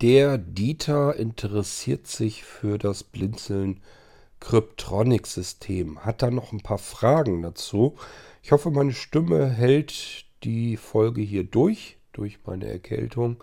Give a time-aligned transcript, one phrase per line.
[0.00, 3.80] Der Dieter interessiert sich für das Blinzeln
[4.38, 6.04] Kryptronic-System.
[6.04, 7.96] Hat da noch ein paar Fragen dazu.
[8.44, 13.42] Ich hoffe, meine Stimme hält die Folge hier durch, durch meine Erkältung.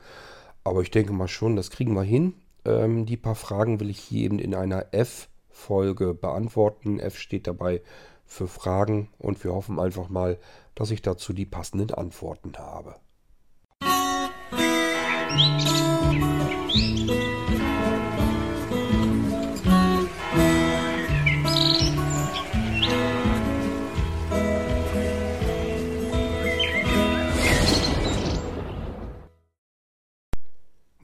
[0.63, 2.36] Aber ich denke mal schon, das kriegen wir hin.
[2.63, 6.99] Ähm, die paar Fragen will ich hier eben in einer F-Folge beantworten.
[7.01, 7.81] F steht dabei
[8.24, 10.40] für Fragen und wir hoffen einfach mal,
[10.74, 12.96] dass ich dazu die passenden Antworten habe.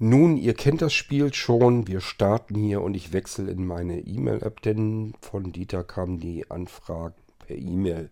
[0.04, 1.88] Nun, ihr kennt das Spiel schon.
[1.88, 7.14] Wir starten hier und ich wechsle in meine E-Mail-App, denn von Dieter kam die Anfrage
[7.38, 8.10] per E-Mail.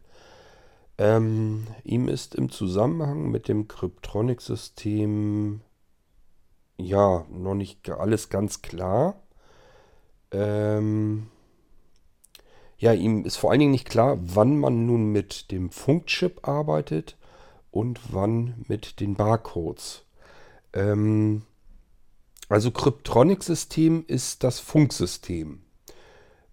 [0.99, 5.61] Ähm, ihm ist im Zusammenhang mit dem Kryptronic-System
[6.77, 9.23] ja noch nicht alles ganz klar.
[10.29, 11.25] Ähm,
[12.77, 17.17] ja, ihm ist vor allen Dingen nicht klar, wann man nun mit dem Funkchip arbeitet
[17.71, 20.03] und wann mit den Barcodes.
[20.73, 21.41] Ähm,
[22.49, 25.61] also Kryptronic-System ist das Funksystem.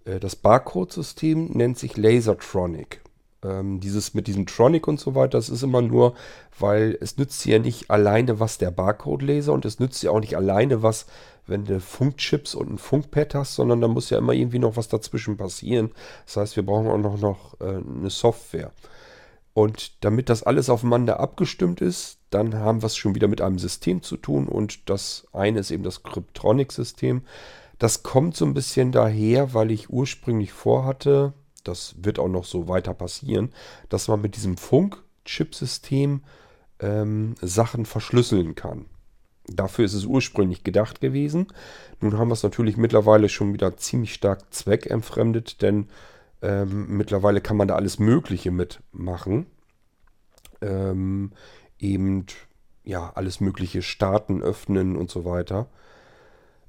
[0.05, 3.01] Äh, das Barcode-System nennt sich Lasertronic.
[3.43, 6.15] Ähm, dieses mit diesem Tronic und so weiter, das ist immer nur,
[6.59, 10.37] weil es nützt ja nicht alleine was der Barcode-Laser und es nützt ja auch nicht
[10.37, 11.07] alleine was,
[11.47, 14.89] wenn du Funkchips und ein Funkpad hast, sondern da muss ja immer irgendwie noch was
[14.89, 15.93] dazwischen passieren.
[16.25, 18.73] Das heißt, wir brauchen auch noch, noch äh, eine Software.
[19.57, 23.59] Und damit das alles aufeinander abgestimmt ist, dann haben wir es schon wieder mit einem
[23.59, 24.49] System zu tun.
[24.49, 27.23] Und das eine ist eben das Kryptronic-System.
[27.79, 31.33] Das kommt so ein bisschen daher, weil ich ursprünglich vorhatte,
[31.65, 33.51] das wird auch noch so weiter passieren,
[33.89, 36.21] dass man mit diesem Funk-Chip-System
[36.81, 38.85] ähm, Sachen verschlüsseln kann.
[39.47, 41.47] Dafür ist es ursprünglich gedacht gewesen.
[42.03, 45.89] Nun haben wir es natürlich mittlerweile schon wieder ziemlich stark zweckentfremdet, denn
[46.43, 49.47] ähm, mittlerweile kann man da alles Mögliche mitmachen.
[50.61, 51.33] Ähm,
[51.79, 52.27] eben,
[52.85, 55.69] ja, alles Mögliche starten, öffnen und so weiter.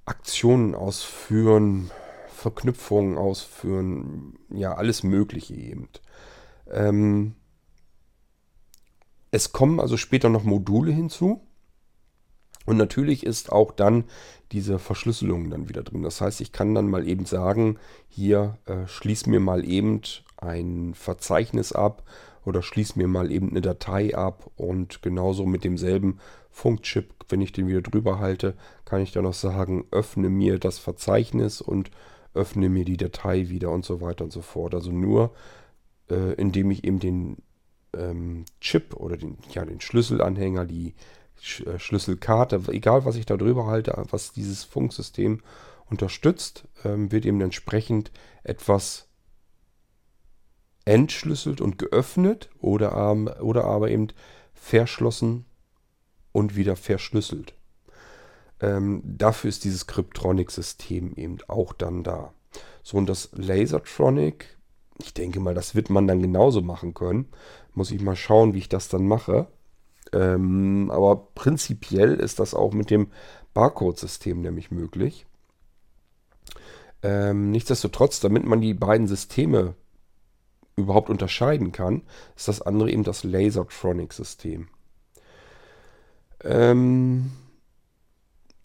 [0.05, 1.91] Aktionen ausführen,
[2.27, 5.89] Verknüpfungen ausführen, ja, alles Mögliche eben.
[6.71, 7.35] Ähm,
[9.31, 11.46] es kommen also später noch Module hinzu.
[12.67, 14.03] Und natürlich ist auch dann
[14.51, 16.03] diese Verschlüsselung dann wieder drin.
[16.03, 17.77] Das heißt, ich kann dann mal eben sagen,
[18.09, 20.01] hier äh, schließ mir mal eben
[20.35, 22.03] ein Verzeichnis ab
[22.45, 26.19] oder schließ mir mal eben eine Datei ab und genauso mit demselben
[26.51, 28.53] Funkchip, wenn ich den wieder drüber halte,
[28.83, 31.89] kann ich dann noch sagen, öffne mir das Verzeichnis und
[32.33, 34.75] öffne mir die Datei wieder und so weiter und so fort.
[34.75, 35.33] Also nur
[36.09, 37.37] äh, indem ich eben den
[37.93, 40.93] ähm, Chip oder den, ja, den Schlüsselanhänger, die
[41.39, 45.41] Schlüsselkarte, egal was ich da drüber halte, was dieses Funksystem
[45.89, 48.11] unterstützt, ähm, wird eben entsprechend
[48.43, 49.07] etwas
[50.85, 53.11] entschlüsselt und geöffnet oder,
[53.41, 54.07] oder aber eben
[54.53, 55.45] verschlossen
[56.31, 57.53] und wieder verschlüsselt.
[58.59, 62.33] Ähm, dafür ist dieses Cryptronic-System eben auch dann da.
[62.83, 64.57] So, und das Lasertronic,
[65.03, 67.27] ich denke mal, das wird man dann genauso machen können.
[67.73, 69.47] Muss ich mal schauen, wie ich das dann mache.
[70.13, 73.11] Ähm, aber prinzipiell ist das auch mit dem
[73.53, 75.25] Barcode-System nämlich möglich.
[77.03, 79.75] Ähm, nichtsdestotrotz, damit man die beiden Systeme
[80.75, 82.03] überhaupt unterscheiden kann,
[82.35, 84.67] ist das andere eben das Lasertronic-System.
[86.43, 87.31] Ähm,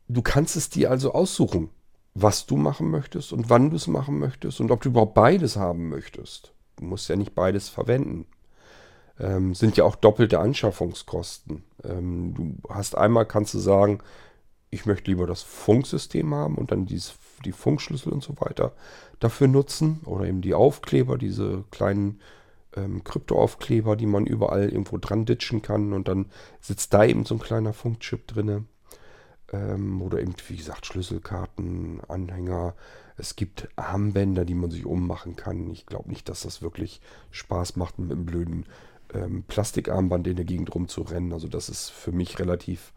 [0.08, 1.70] du kannst es dir also aussuchen,
[2.14, 5.56] was du machen möchtest und wann du es machen möchtest und ob du überhaupt beides
[5.56, 6.52] haben möchtest.
[6.76, 8.26] Du musst ja nicht beides verwenden
[9.22, 11.62] ähm, sind ja auch doppelte Anschaffungskosten.
[11.84, 14.00] Ähm, du hast einmal, kannst du sagen,
[14.70, 18.72] ich möchte lieber das Funksystem haben und dann dieses, die Funkschlüssel und so weiter
[19.20, 20.00] dafür nutzen.
[20.04, 22.20] Oder eben die Aufkleber, diese kleinen
[22.74, 25.92] ähm, Kryptoaufkleber, die man überall irgendwo dran ditchen kann.
[25.92, 26.26] Und dann
[26.60, 28.66] sitzt da eben so ein kleiner Funkchip drin.
[29.52, 32.74] Ähm, oder eben, wie gesagt, Schlüsselkarten, Anhänger.
[33.18, 35.70] Es gibt Armbänder, die man sich ummachen kann.
[35.70, 38.64] Ich glaube nicht, dass das wirklich Spaß macht mit einem blöden
[39.14, 41.32] ähm, Plastikarmband in der Gegend rumzurennen.
[41.32, 42.92] Also das ist für mich relativ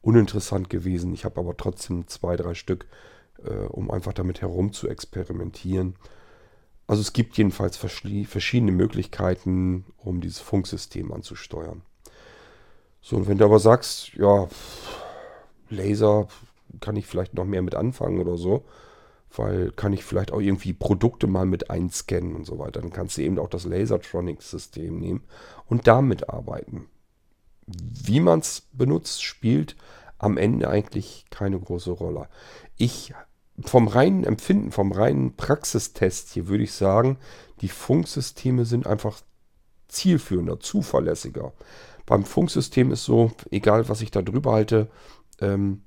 [0.00, 1.12] uninteressant gewesen.
[1.12, 2.86] Ich habe aber trotzdem zwei, drei Stück,
[3.44, 5.96] äh, um einfach damit herum zu experimentieren.
[6.86, 11.82] Also es gibt jedenfalls verschiedene Möglichkeiten, um dieses Funksystem anzusteuern.
[13.00, 14.48] So, und wenn du aber sagst, ja,
[15.68, 16.28] Laser
[16.80, 18.64] kann ich vielleicht noch mehr mit anfangen oder so,
[19.34, 22.80] weil kann ich vielleicht auch irgendwie Produkte mal mit einscannen und so weiter.
[22.80, 25.24] Dann kannst du eben auch das Lasertronics-System nehmen
[25.68, 26.88] und damit arbeiten.
[27.66, 29.76] Wie man es benutzt, spielt
[30.18, 32.28] am Ende eigentlich keine große Rolle.
[32.76, 33.12] Ich
[33.64, 37.18] vom reinen Empfinden, vom reinen Praxistest hier würde ich sagen,
[37.62, 39.20] die Funksysteme sind einfach
[39.88, 41.52] zielführender, zuverlässiger.
[42.04, 44.88] Beim Funksystem ist so, egal was ich da drüber halte,
[45.40, 45.82] ähm,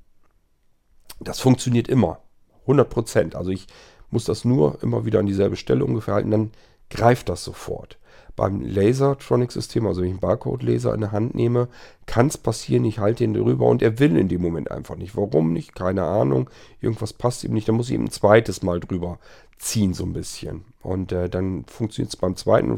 [1.19, 2.19] das funktioniert immer.
[2.61, 3.35] 100 Prozent.
[3.35, 3.67] Also ich
[4.09, 6.51] muss das nur immer wieder an dieselbe Stelle ungefähr halten, dann
[6.89, 7.98] greift das sofort.
[8.35, 11.67] Beim Lasertronic-System, also wenn ich einen Barcode-Laser in der Hand nehme,
[12.05, 15.15] kann es passieren, ich halte ihn drüber und er will in dem Moment einfach nicht.
[15.15, 15.75] Warum nicht?
[15.75, 16.49] Keine Ahnung.
[16.81, 17.67] Irgendwas passt ihm nicht.
[17.67, 19.19] Dann muss ich ihm ein zweites Mal drüber
[19.57, 20.65] ziehen, so ein bisschen.
[20.81, 22.75] Und äh, dann funktioniert es beim zweiten.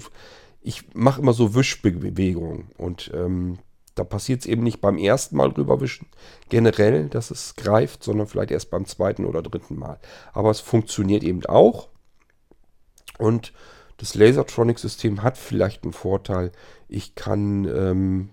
[0.62, 3.60] Ich mache immer so Wischbewegungen und ähm,
[3.96, 6.08] da passiert es eben nicht beim ersten Mal drüber wischen,
[6.50, 10.00] generell, dass es greift, sondern vielleicht erst beim zweiten oder dritten Mal.
[10.34, 11.90] Aber es funktioniert eben auch.
[13.18, 13.54] Und
[14.02, 16.52] das Lasertronic-System hat vielleicht einen Vorteil.
[16.88, 18.30] Ich kann ähm,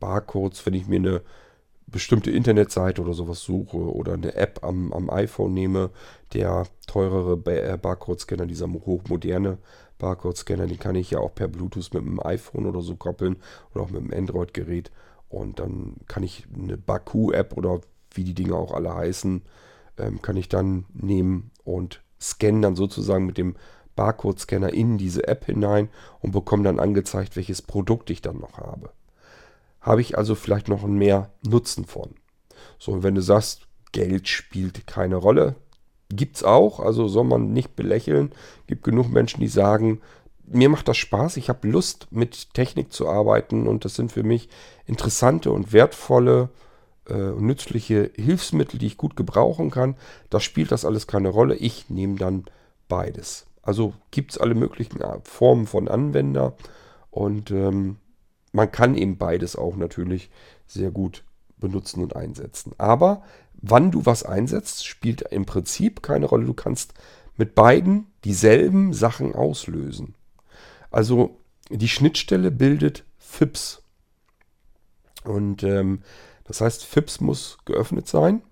[0.00, 1.22] Barcodes, wenn ich mir eine
[1.86, 5.90] bestimmte Internetseite oder sowas suche oder eine App am, am iPhone nehme,
[6.32, 9.58] der teurere äh, Barcode-Scanner, dieser hochmoderne
[9.98, 13.36] Barcode-Scanner, den kann ich ja auch per Bluetooth mit dem iPhone oder so koppeln
[13.72, 14.90] oder auch mit dem Android-Gerät.
[15.28, 17.80] Und dann kann ich eine Baku-App oder
[18.12, 19.42] wie die Dinge auch alle heißen,
[19.98, 23.54] ähm, kann ich dann nehmen und scannen dann sozusagen mit dem
[23.96, 25.88] Barcode-Scanner in diese App hinein
[26.20, 28.90] und bekomme dann angezeigt, welches Produkt ich dann noch habe.
[29.80, 32.14] Habe ich also vielleicht noch mehr Nutzen von.
[32.78, 35.56] So, wenn du sagst, Geld spielt keine Rolle,
[36.08, 38.32] gibt es auch, also soll man nicht belächeln.
[38.66, 40.00] Gibt genug Menschen, die sagen,
[40.44, 44.22] mir macht das Spaß, ich habe Lust mit Technik zu arbeiten und das sind für
[44.22, 44.48] mich
[44.86, 46.50] interessante und wertvolle
[47.08, 49.96] äh, und nützliche Hilfsmittel, die ich gut gebrauchen kann.
[50.30, 51.54] Da spielt das alles keine Rolle.
[51.56, 52.44] Ich nehme dann
[52.88, 53.46] beides.
[53.62, 56.56] Also gibt es alle möglichen Formen von Anwender
[57.10, 57.98] und ähm,
[58.52, 60.30] man kann eben beides auch natürlich
[60.66, 61.24] sehr gut
[61.58, 62.72] benutzen und einsetzen.
[62.76, 63.22] Aber
[63.54, 66.44] wann du was einsetzt, spielt im Prinzip keine Rolle.
[66.44, 66.94] Du kannst
[67.36, 70.14] mit beiden dieselben Sachen auslösen.
[70.90, 71.38] Also
[71.70, 73.82] die Schnittstelle bildet FIPS.
[75.24, 76.02] Und ähm,
[76.44, 78.42] das heißt, FIPS muss geöffnet sein.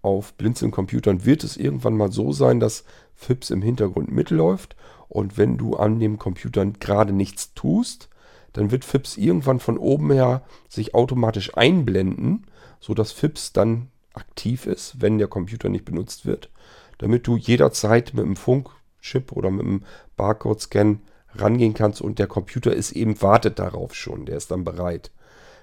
[0.00, 2.84] Auf Blinzeln-Computern wird es irgendwann mal so sein, dass
[3.14, 4.76] FIPS im Hintergrund mitläuft.
[5.08, 8.08] Und wenn du an dem Computer gerade nichts tust,
[8.52, 12.46] dann wird FIPS irgendwann von oben her sich automatisch einblenden,
[12.80, 16.50] sodass FIPS dann aktiv ist, wenn der Computer nicht benutzt wird,
[16.98, 19.82] damit du jederzeit mit dem Funkchip oder mit dem
[20.16, 21.00] Barcode-Scan
[21.34, 25.10] rangehen kannst und der Computer ist eben wartet darauf schon, der ist dann bereit.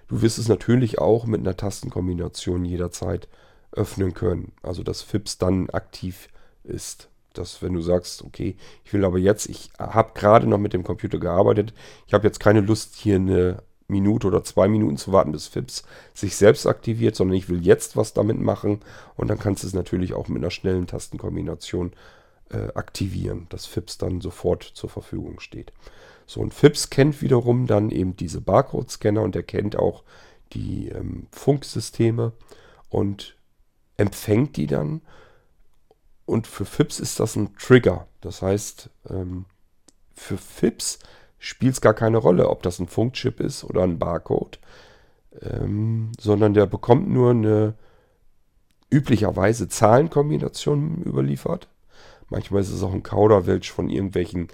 [0.09, 3.29] Du wirst es natürlich auch mit einer Tastenkombination jederzeit
[3.71, 6.27] öffnen können, also dass FIPS dann aktiv
[6.65, 10.73] ist dass wenn du sagst, okay, ich will aber jetzt, ich habe gerade noch mit
[10.73, 11.73] dem Computer gearbeitet,
[12.07, 15.83] ich habe jetzt keine Lust, hier eine Minute oder zwei Minuten zu warten, bis FIPS
[16.13, 18.79] sich selbst aktiviert, sondern ich will jetzt was damit machen
[19.15, 21.91] und dann kannst du es natürlich auch mit einer schnellen Tastenkombination
[22.49, 25.73] äh, aktivieren, dass FIPS dann sofort zur Verfügung steht.
[26.25, 30.03] So, und FIPS kennt wiederum dann eben diese Barcode-Scanner und er kennt auch
[30.53, 32.33] die ähm, Funksysteme
[32.89, 33.35] und
[33.97, 35.01] empfängt die dann
[36.31, 38.07] und für FIPS ist das ein Trigger.
[38.21, 39.45] Das heißt, ähm,
[40.13, 40.99] für FIPS
[41.39, 44.59] spielt es gar keine Rolle, ob das ein Funkchip ist oder ein Barcode,
[45.41, 47.73] ähm, sondern der bekommt nur eine
[48.89, 51.67] üblicherweise Zahlenkombination überliefert.
[52.29, 54.47] Manchmal ist es auch ein Kauderwelsch von irgendwelchen,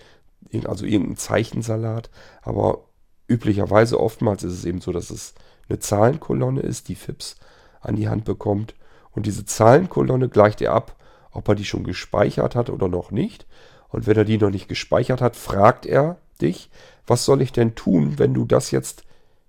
[0.65, 2.09] also irgendein Zeichensalat,
[2.41, 2.85] aber
[3.27, 5.35] üblicherweise oftmals ist es eben so, dass es
[5.69, 7.35] eine Zahlenkolonne ist, die FIPS
[7.81, 8.73] an die Hand bekommt.
[9.11, 10.97] Und diese Zahlenkolonne gleicht er ab
[11.37, 13.45] ob er die schon gespeichert hat oder noch nicht.
[13.89, 16.71] Und wenn er die noch nicht gespeichert hat, fragt er dich,
[17.05, 19.03] was soll ich denn tun, wenn du das jetzt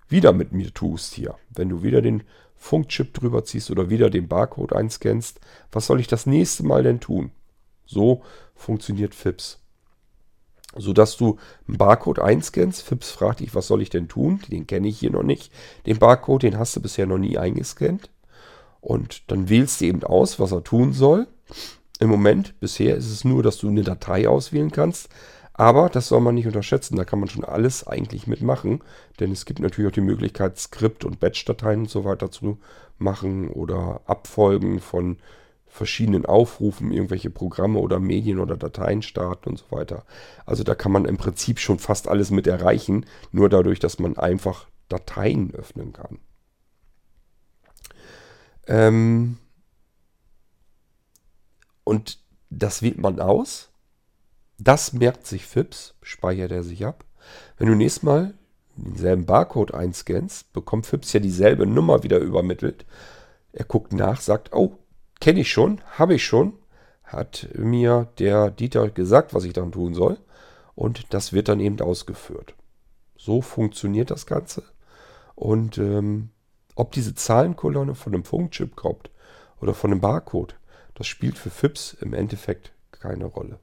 [0.07, 1.35] wieder mit mir tust hier?
[1.49, 2.23] Wenn du wieder den
[2.55, 5.39] Funkchip drüber ziehst oder wieder den Barcode einscannst,
[5.71, 7.31] was soll ich das nächste Mal denn tun?
[7.87, 8.21] So
[8.53, 9.59] funktioniert FIPS.
[10.75, 14.39] Sodass du einen Barcode einscannst, FIPS fragt dich, was soll ich denn tun?
[14.47, 15.51] Den kenne ich hier noch nicht.
[15.87, 18.11] Den Barcode, den hast du bisher noch nie eingescannt.
[18.79, 21.27] Und dann wählst du eben aus, was er tun soll.
[21.99, 25.09] Im Moment, bisher ist es nur, dass du eine Datei auswählen kannst.
[25.53, 26.95] Aber das soll man nicht unterschätzen.
[26.95, 28.81] Da kann man schon alles eigentlich mitmachen.
[29.19, 32.59] Denn es gibt natürlich auch die Möglichkeit, Skript- und Batch-Dateien und so weiter zu
[32.97, 35.17] machen oder Abfolgen von
[35.67, 40.03] verschiedenen Aufrufen, irgendwelche Programme oder Medien oder Dateien starten und so weiter.
[40.45, 44.17] Also da kann man im Prinzip schon fast alles mit erreichen, nur dadurch, dass man
[44.17, 46.19] einfach Dateien öffnen kann.
[48.67, 49.37] Ähm,
[51.89, 52.19] und
[52.51, 53.71] das wählt man aus.
[54.59, 57.03] Das merkt sich FIPS, speichert er sich ab.
[57.57, 58.35] Wenn du nächstes Mal
[58.75, 62.85] denselben Barcode einscannst, bekommt FIPS ja dieselbe Nummer wieder übermittelt.
[63.53, 64.77] Er guckt nach, sagt, oh,
[65.19, 66.53] kenne ich schon, habe ich schon,
[67.03, 70.17] hat mir der Dieter gesagt, was ich dann tun soll.
[70.75, 72.53] Und das wird dann eben ausgeführt.
[73.17, 74.61] So funktioniert das Ganze.
[75.33, 76.29] Und ähm,
[76.75, 79.09] ob diese Zahlenkolonne von einem Funkchip kommt
[79.59, 80.58] oder von einem Barcode,
[80.99, 83.57] das spielt für FIPS im Endeffekt keine Rolle.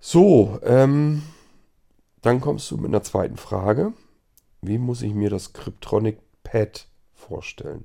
[0.00, 1.22] So, ähm,
[2.22, 3.92] dann kommst du mit einer zweiten Frage.
[4.62, 7.84] Wie muss ich mir das Cryptronic Pad vorstellen?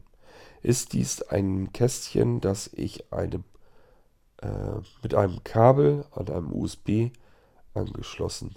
[0.62, 3.44] Ist dies ein Kästchen, das ich eine,
[4.42, 7.12] äh, mit einem Kabel an einem USB
[7.74, 8.56] angeschlossen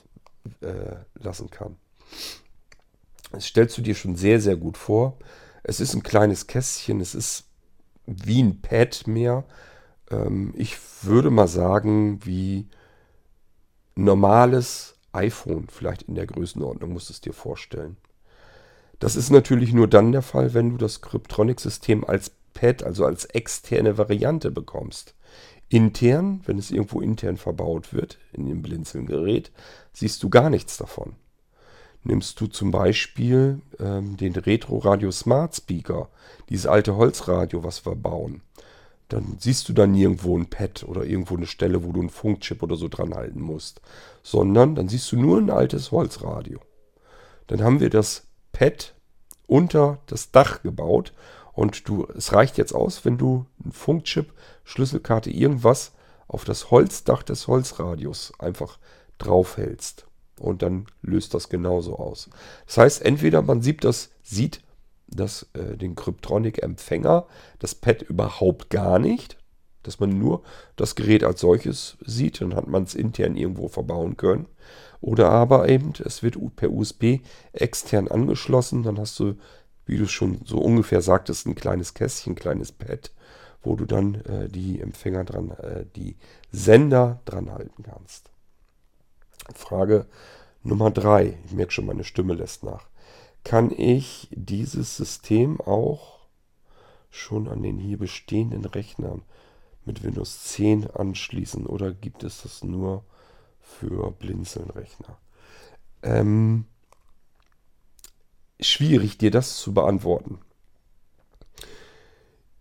[0.61, 1.77] äh, lassen kann?
[3.33, 5.19] Das stellst du dir schon sehr, sehr gut vor.
[5.65, 7.52] Es ist ein kleines Kästchen, es ist
[8.07, 9.45] wie ein Pad mehr.
[10.11, 12.69] Ähm, ich würde mal sagen, wie
[13.95, 17.97] normales iPhone, vielleicht in der Größenordnung, musst du es dir vorstellen.
[18.99, 23.25] Das ist natürlich nur dann der Fall, wenn du das Cryptronic-System als Pad, also als
[23.25, 25.15] externe Variante bekommst.
[25.69, 29.51] Intern, wenn es irgendwo intern verbaut wird, in dem Blinzeln-Gerät,
[29.93, 31.17] siehst du gar nichts davon.
[32.05, 36.09] Nimmst du zum Beispiel ähm, den Retro Radio Smart Speaker,
[36.49, 38.43] dieses alte Holzradio, was wir bauen,
[39.09, 42.63] dann siehst du da nirgendwo ein Pad oder irgendwo eine Stelle, wo du einen Funkchip
[42.63, 43.83] oder so dran halten musst,
[44.23, 46.61] sondern dann siehst du nur ein altes Holzradio.
[47.47, 48.95] Dann haben wir das Pad
[49.47, 51.13] unter das Dach gebaut
[51.53, 54.33] und du, es reicht jetzt aus, wenn du einen Funkchip,
[54.65, 55.93] Schlüsselkarte, irgendwas
[56.27, 58.79] auf das Holzdach des Holzradios einfach
[59.19, 60.07] draufhältst.
[60.43, 62.29] Und dann löst das genauso aus.
[62.67, 64.61] Das heißt, entweder man sieht das, sieht
[65.07, 67.27] das, äh, den Cryptronic-Empfänger,
[67.61, 69.39] das Pad überhaupt gar nicht,
[69.85, 70.43] dass man nur
[70.77, 74.47] das Gerät als solches sieht, dann hat man es intern irgendwo verbauen können.
[75.01, 77.21] Oder aber eben, es wird per USB
[77.53, 79.35] extern angeschlossen, dann hast du,
[79.87, 83.13] wie du schon so ungefähr sagtest, ein kleines Kästchen, ein kleines Pad,
[83.63, 86.17] wo du dann äh, die Empfänger dran, äh, die
[86.51, 88.31] Sender dran halten kannst.
[89.55, 90.07] Frage
[90.63, 91.39] Nummer drei.
[91.47, 92.87] Ich merke schon, meine Stimme lässt nach
[93.45, 96.21] kann ich dieses System auch
[97.11, 99.23] schon an den hier bestehenden Rechnern
[99.85, 103.05] mit Windows 10 anschließen oder gibt es das nur
[103.61, 105.19] für Blinzeln-Rechner?
[106.03, 106.67] Ähm,
[108.61, 110.39] schwierig dir das zu beantworten.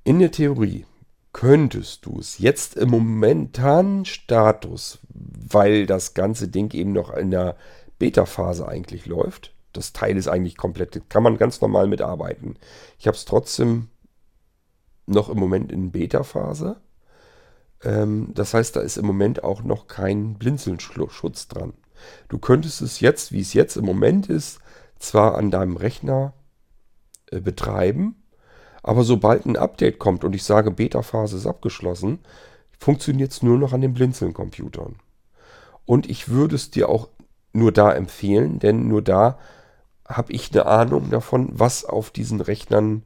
[0.03, 0.85] In der Theorie
[1.33, 7.55] könntest du es jetzt im momentanen Status, weil das ganze Ding eben noch in der
[7.99, 12.55] Beta-Phase eigentlich läuft, das Teil ist eigentlich komplett, kann man ganz normal mitarbeiten.
[12.99, 13.87] Ich habe es trotzdem
[15.05, 16.77] noch im Moment in Beta-Phase.
[17.83, 21.73] Ähm, das heißt, da ist im Moment auch noch kein Blinzelschutz dran.
[22.27, 24.59] Du könntest es jetzt, wie es jetzt im Moment ist,
[24.99, 26.33] zwar an deinem Rechner
[27.31, 28.20] äh, betreiben,
[28.83, 32.19] aber sobald ein Update kommt und ich sage, Beta-Phase ist abgeschlossen,
[32.77, 34.95] funktioniert es nur noch an den Blinzeln-Computern.
[35.85, 37.09] Und ich würde es dir auch
[37.53, 39.37] nur da empfehlen, denn nur da
[40.07, 43.03] habe ich eine Ahnung davon, was auf diesen Rechnern,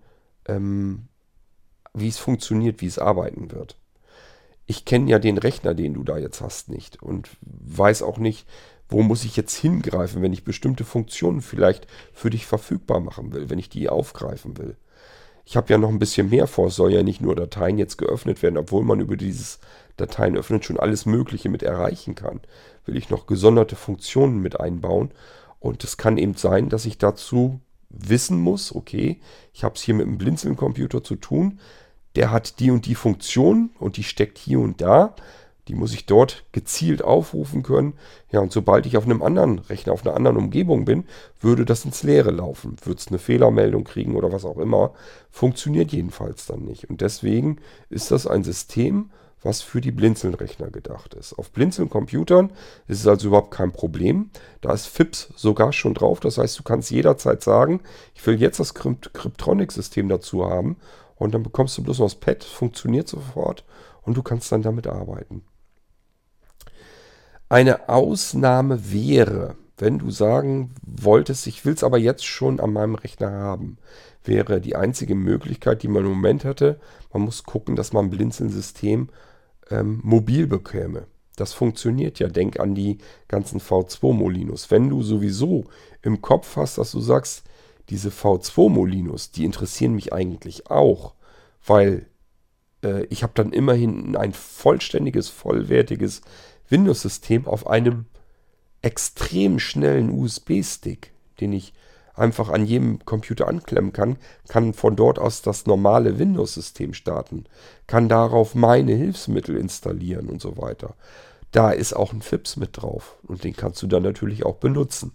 [0.47, 1.07] ähm,
[1.93, 3.77] wie es funktioniert, wie es arbeiten wird.
[4.65, 8.47] Ich kenne ja den Rechner, den du da jetzt hast, nicht und weiß auch nicht,
[8.87, 13.49] wo muss ich jetzt hingreifen, wenn ich bestimmte Funktionen vielleicht für dich verfügbar machen will,
[13.49, 14.77] wenn ich die aufgreifen will.
[15.45, 16.71] Ich habe ja noch ein bisschen mehr vor.
[16.71, 19.59] Soll ja nicht nur Dateien jetzt geöffnet werden, obwohl man über dieses
[19.95, 22.41] Dateien öffnen schon alles Mögliche mit erreichen kann.
[22.85, 25.11] Will ich noch gesonderte Funktionen mit einbauen
[25.59, 27.59] und es kann eben sein, dass ich dazu
[27.89, 29.19] wissen muss, okay,
[29.53, 31.59] ich habe es hier mit einem Blinzeln-Computer zu tun,
[32.15, 35.15] der hat die und die Funktion und die steckt hier und da.
[35.67, 37.93] Die muss ich dort gezielt aufrufen können.
[38.31, 41.05] Ja, und sobald ich auf einem anderen Rechner, auf einer anderen Umgebung bin,
[41.41, 42.75] würde das ins Leere laufen.
[42.83, 44.93] Würde es eine Fehlermeldung kriegen oder was auch immer.
[45.31, 46.89] Funktioniert jedenfalls dann nicht.
[46.89, 47.57] Und deswegen
[47.89, 49.09] ist das ein System,
[49.41, 51.33] was für die Blinzeln-Rechner gedacht ist.
[51.33, 52.51] Auf Blinzeln-Computern
[52.87, 54.31] ist es also überhaupt kein Problem.
[54.61, 56.19] Da ist FIPS sogar schon drauf.
[56.19, 57.81] Das heißt, du kannst jederzeit sagen,
[58.15, 60.77] ich will jetzt das Cryptronic-System dazu haben.
[61.15, 63.63] Und dann bekommst du bloß noch das Pad, funktioniert sofort
[64.01, 65.43] und du kannst dann damit arbeiten.
[67.49, 72.95] Eine Ausnahme wäre, wenn du sagen wolltest, ich will es aber jetzt schon an meinem
[72.95, 73.77] Rechner haben,
[74.23, 76.79] wäre die einzige Möglichkeit, die man im Moment hätte.
[77.13, 79.09] Man muss gucken, dass man Blinzeln-System
[79.69, 81.05] ähm, mobil bekäme.
[81.35, 82.29] Das funktioniert ja.
[82.29, 82.97] Denk an die
[83.27, 84.71] ganzen V2-Molinos.
[84.71, 85.65] Wenn du sowieso
[86.01, 87.43] im Kopf hast, dass du sagst,
[87.89, 91.13] diese V2-Molinos, die interessieren mich eigentlich auch,
[91.65, 92.07] weil
[92.83, 96.21] äh, ich habe dann immerhin ein vollständiges, vollwertiges
[96.69, 98.05] Windows-System auf einem
[98.81, 101.73] extrem schnellen USB-Stick, den ich
[102.13, 104.17] einfach an jedem Computer anklemmen kann,
[104.47, 107.45] kann von dort aus das normale Windows-System starten,
[107.87, 110.95] kann darauf meine Hilfsmittel installieren und so weiter.
[111.51, 115.13] Da ist auch ein FIPS mit drauf und den kannst du dann natürlich auch benutzen.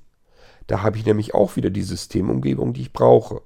[0.66, 3.42] Da habe ich nämlich auch wieder die Systemumgebung, die ich brauche.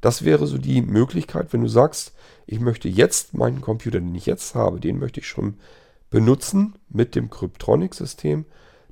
[0.00, 2.12] Das wäre so die Möglichkeit, wenn du sagst,
[2.46, 5.58] ich möchte jetzt meinen Computer, den ich jetzt habe, den möchte ich schon
[6.14, 8.44] benutzen mit dem Cryptronic-System,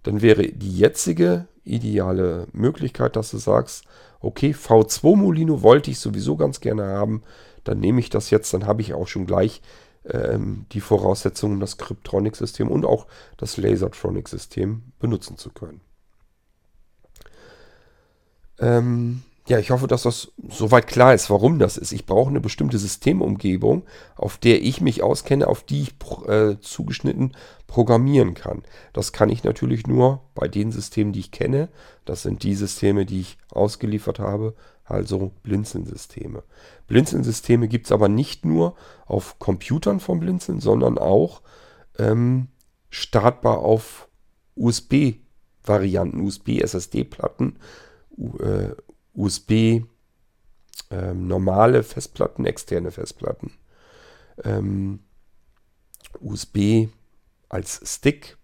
[0.03, 3.85] dann wäre die jetzige ideale Möglichkeit, dass du sagst,
[4.19, 7.23] okay, V2 Molino wollte ich sowieso ganz gerne haben,
[7.63, 9.63] dann nehme ich das jetzt, dann habe ich auch schon gleich
[10.05, 15.81] ähm, die Voraussetzungen, das Cryptronic-System und auch das Lasertronic-System benutzen zu können.
[18.59, 21.91] Ähm, ja, ich hoffe, dass das soweit klar ist, warum das ist.
[21.91, 23.83] Ich brauche eine bestimmte Systemumgebung,
[24.15, 25.95] auf der ich mich auskenne, auf die ich
[26.29, 27.33] äh, zugeschnitten
[27.67, 28.63] programmieren kann.
[28.93, 31.71] Das kann ich natürlich nur bei den Systemen, die ich kenne.
[32.05, 36.45] Das sind die Systeme, die ich ausgeliefert habe, also Blinzeln-Systeme.
[36.87, 41.43] Blinzeln-Systeme gibt es aber nicht nur auf Computern vom Blinzeln, sondern auch
[41.99, 42.47] ähm,
[42.91, 44.09] startbar auf
[44.55, 47.59] USB-Varianten, USB-SSD-Platten,
[49.15, 49.83] USB,
[50.91, 53.53] ähm, normale Festplatten, externe Festplatten,
[54.45, 55.01] ähm,
[56.21, 56.89] USB
[57.49, 58.37] als Stick,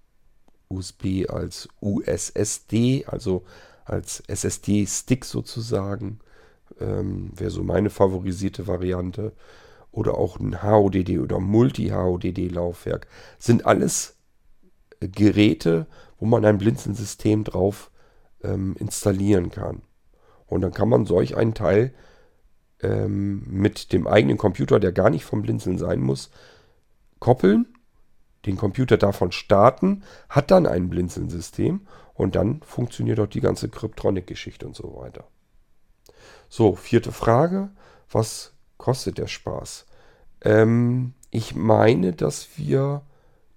[0.68, 3.44] USB als USSD, also
[3.84, 6.20] als SSD-Stick sozusagen,
[6.80, 9.32] ähm, wäre so meine favorisierte Variante.
[9.90, 13.06] Oder auch ein HODD oder Multi-HODD-Laufwerk.
[13.38, 14.16] Sind alles
[15.00, 15.86] Geräte,
[16.20, 17.90] wo man ein Blinzensystem drauf
[18.42, 19.82] ähm, installieren kann.
[20.48, 21.92] Und dann kann man solch einen Teil
[22.82, 26.30] ähm, mit dem eigenen Computer, der gar nicht vom Blinzeln sein muss,
[27.18, 27.66] koppeln,
[28.46, 34.66] den Computer davon starten, hat dann ein Blinzeln-System und dann funktioniert auch die ganze Kryptronic-Geschichte
[34.66, 35.24] und so weiter.
[36.48, 37.70] So, vierte Frage.
[38.10, 39.86] Was kostet der Spaß?
[40.42, 43.02] Ähm, ich meine, dass wir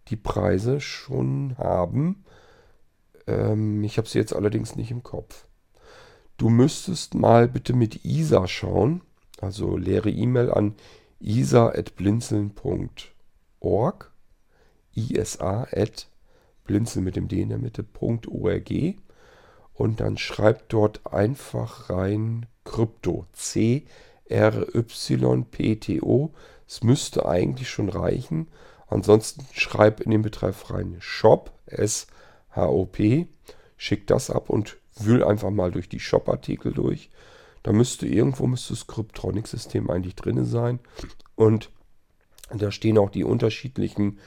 [0.09, 2.25] die Preise schon haben.
[3.27, 5.45] Ähm, ich habe sie jetzt allerdings nicht im Kopf.
[6.41, 9.01] Du müsstest mal bitte mit Isa schauen.
[9.39, 10.73] Also leere E-Mail an
[11.19, 14.11] isa.blinzeln.org.
[14.95, 16.07] isa at
[16.63, 18.71] blinzeln mit dem D in der Mitte, .org.
[19.75, 23.27] Und dann schreibt dort einfach rein Krypto.
[23.33, 23.91] C-R-Y-P-T-O.
[26.67, 28.47] Es müsste eigentlich schon reichen.
[28.87, 33.27] Ansonsten schreib in den Betreff rein Shop, S-H-O-P.
[33.77, 37.09] Schick das ab und wühl einfach mal durch die Shop-Artikel durch.
[37.63, 40.79] Da müsste irgendwo müsste das Cryptronic-System eigentlich drin sein.
[41.35, 41.69] Und
[42.53, 44.19] da stehen auch die unterschiedlichen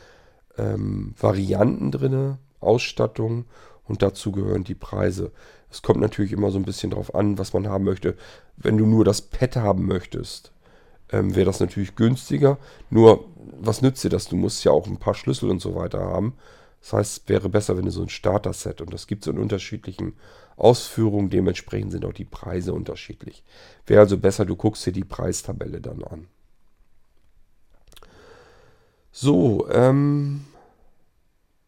[0.56, 3.44] ähm, Varianten drin, Ausstattung
[3.84, 5.32] und dazu gehören die Preise.
[5.70, 8.16] Es kommt natürlich immer so ein bisschen drauf an, was man haben möchte.
[8.56, 10.52] Wenn du nur das Pad haben möchtest,
[11.10, 12.58] ähm, wäre das natürlich günstiger.
[12.90, 13.24] Nur,
[13.60, 14.28] was nützt dir das?
[14.28, 16.34] Du musst ja auch ein paar Schlüssel und so weiter haben.
[16.80, 19.38] Das heißt, es wäre besser, wenn du so ein Starter-Set und das gibt es in
[19.38, 20.14] unterschiedlichen
[20.56, 21.30] Ausführungen.
[21.30, 23.42] Dementsprechend sind auch die Preise unterschiedlich.
[23.86, 26.26] Wäre also besser, du guckst dir die Preistabelle dann an.
[29.12, 30.44] So, ähm,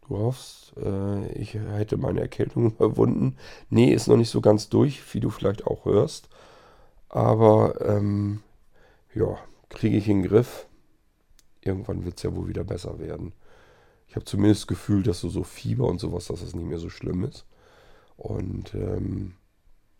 [0.08, 3.36] du hoffst, äh, ich hätte meine Erkältung überwunden.
[3.70, 6.28] Nee, ist noch nicht so ganz durch, wie du vielleicht auch hörst.
[7.08, 8.42] Aber, ähm,
[9.14, 10.66] ja, kriege ich in den Griff.
[11.60, 13.32] Irgendwann wird es ja wohl wieder besser werden.
[14.08, 16.78] Ich habe zumindest das Gefühl, dass so, so Fieber und sowas, dass es nicht mehr
[16.78, 17.44] so schlimm ist.
[18.16, 19.34] Und ähm,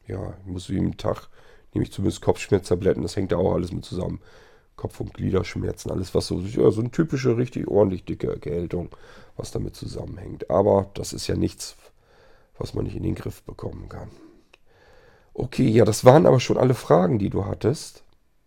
[0.06, 1.28] ja, ich muss jeden Tag,
[1.72, 4.20] nehme ich zumindest Kopfschmerztabletten, das hängt ja auch alles mit zusammen.
[4.76, 8.90] Kopf- und Gliederschmerzen, alles was so, ja, so eine typische, richtig ordentlich dicke Erkältung,
[9.36, 10.50] was damit zusammenhängt.
[10.50, 11.76] Aber das ist ja nichts,
[12.58, 14.10] was man nicht in den Griff bekommen kann.
[15.32, 18.04] Okay, ja, das waren aber schon alle Fragen, die du hattest,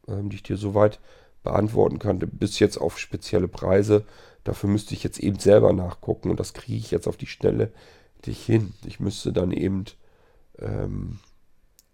[0.07, 0.99] ähm, die ich dir soweit
[1.43, 4.05] beantworten konnte, bis jetzt auf spezielle Preise.
[4.43, 7.71] Dafür müsste ich jetzt eben selber nachgucken und das kriege ich jetzt auf die Schnelle
[8.27, 8.73] nicht hin.
[8.85, 9.85] Ich müsste dann eben
[10.59, 11.19] ähm,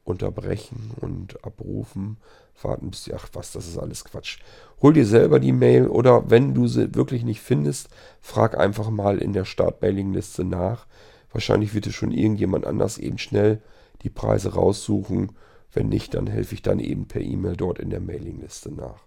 [0.04, 2.18] unterbrechen und abrufen,
[2.62, 4.40] warten bis die, ach was, das ist alles Quatsch.
[4.82, 7.90] Hol dir selber die Mail oder wenn du sie wirklich nicht findest,
[8.22, 10.86] frag einfach mal in der Start-Mailing-Liste nach.
[11.32, 13.62] Wahrscheinlich wird es schon irgendjemand anders eben schnell
[14.04, 15.32] die Preise raussuchen.
[15.74, 19.04] Wenn nicht, dann helfe ich dann eben per E-Mail dort in der Mailingliste nach.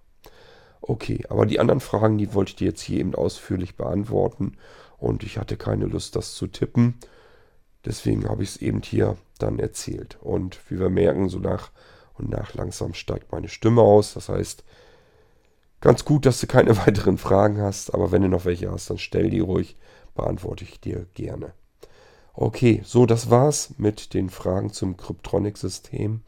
[0.81, 4.57] Okay, aber die anderen Fragen, die wollte ich dir jetzt hier eben ausführlich beantworten
[4.98, 6.94] und ich hatte keine Lust, das zu tippen.
[7.84, 10.18] Deswegen habe ich es eben hier dann erzählt.
[10.20, 11.70] Und wie wir merken, so nach
[12.14, 14.14] und nach langsam steigt meine Stimme aus.
[14.14, 14.64] Das heißt,
[15.80, 18.98] ganz gut, dass du keine weiteren Fragen hast, aber wenn du noch welche hast, dann
[18.98, 19.76] stell die ruhig,
[20.14, 21.52] beantworte ich dir gerne.
[22.34, 26.22] Okay, so das war's mit den Fragen zum Cryptronic-System.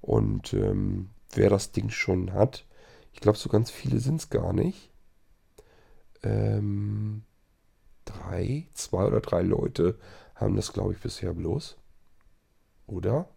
[0.00, 2.64] Und ähm, wer das Ding schon hat,
[3.12, 4.90] ich glaube, so ganz viele sind es gar nicht.
[6.22, 7.22] Ähm,
[8.04, 9.98] drei, zwei oder drei Leute
[10.34, 11.76] haben das, glaube ich, bisher bloß.
[12.86, 13.28] Oder?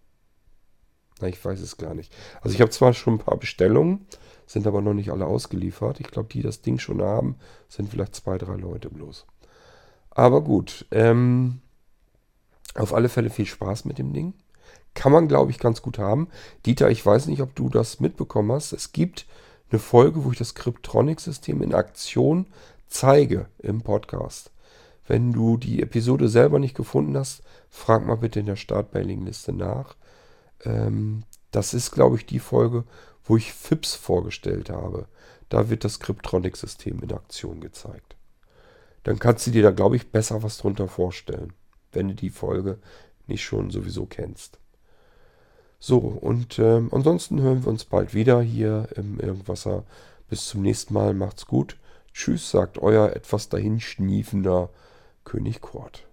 [1.21, 2.13] Na, ich weiß es gar nicht.
[2.41, 4.05] Also ich habe zwar schon ein paar Bestellungen,
[4.45, 5.99] sind aber noch nicht alle ausgeliefert.
[5.99, 7.37] Ich glaube, die das Ding schon haben,
[7.69, 9.25] sind vielleicht zwei, drei Leute bloß.
[10.11, 10.85] Aber gut.
[10.91, 11.61] Ähm,
[12.73, 14.33] auf alle Fälle viel Spaß mit dem Ding.
[14.93, 16.29] Kann man, glaube ich, ganz gut haben.
[16.65, 18.73] Dieter, ich weiß nicht, ob du das mitbekommen hast.
[18.73, 19.25] Es gibt
[19.69, 22.47] eine Folge, wo ich das Cryptronic-System in Aktion
[22.87, 24.51] zeige im Podcast.
[25.07, 29.95] Wenn du die Episode selber nicht gefunden hast, frag mal bitte in der Startmailing-Liste nach.
[30.63, 32.83] Ähm, das ist, glaube ich, die Folge,
[33.23, 35.07] wo ich FIPS vorgestellt habe.
[35.49, 38.15] Da wird das Cryptronic-System in Aktion gezeigt.
[39.03, 41.53] Dann kannst du dir da, glaube ich, besser was drunter vorstellen,
[41.91, 42.79] wenn du die Folge
[43.27, 44.59] nicht schon sowieso kennst.
[45.79, 49.83] So, und äh, ansonsten hören wir uns bald wieder hier im Irgendwasser.
[50.27, 51.77] Bis zum nächsten Mal, macht's gut.
[52.13, 54.71] Tschüss, sagt euer etwas dahinschniefender
[55.25, 56.07] König Kort.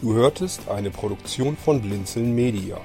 [0.00, 2.80] Du hörtest eine Produktion von Blinzeln Media.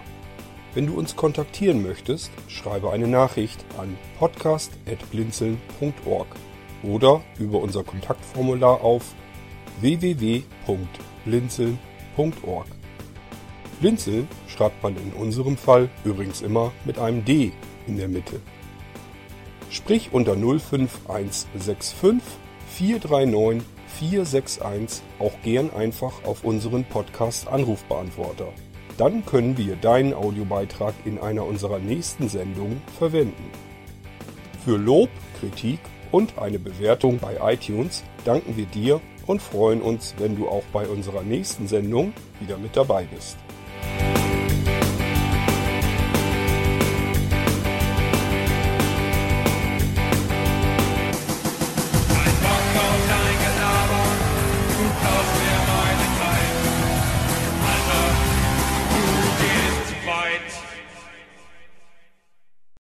[0.73, 6.27] Wenn du uns kontaktieren möchtest, schreibe eine Nachricht an podcast.blinzeln.org
[6.83, 9.15] oder über unser Kontaktformular auf
[9.81, 12.67] www.blinzeln.org.
[13.79, 17.51] Blinzeln schreibt man in unserem Fall übrigens immer mit einem D
[17.87, 18.39] in der Mitte.
[19.69, 21.95] Sprich unter 05165
[22.67, 23.63] 439
[23.99, 28.51] 461 auch gern einfach auf unseren Podcast Anrufbeantworter.
[28.97, 33.51] Dann können wir deinen Audiobeitrag in einer unserer nächsten Sendungen verwenden.
[34.63, 35.09] Für Lob,
[35.39, 35.79] Kritik
[36.11, 40.87] und eine Bewertung bei iTunes danken wir dir und freuen uns, wenn du auch bei
[40.87, 43.37] unserer nächsten Sendung wieder mit dabei bist.